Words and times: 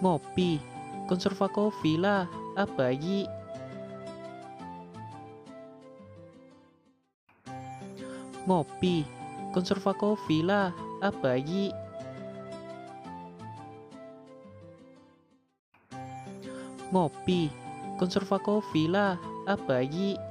Ngopi, 0.00 0.56
konserva 1.04 1.44
kopi 1.52 2.00
lah, 2.00 2.24
apa 2.56 2.88
lagi? 2.88 3.28
Ngopi, 8.48 9.04
konserva 9.52 9.92
kopi 9.92 10.40
lah, 10.40 10.72
apa 11.04 11.36
lagi? 11.36 11.68
Ngopi, 16.88 17.52
konserva 18.00 18.40
kopi 18.40 18.88
lah, 18.88 19.20
apa 19.44 19.84
lagi? 19.84 20.29